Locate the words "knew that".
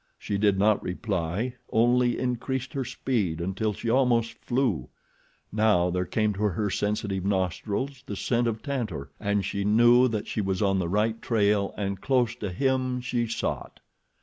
9.63-10.25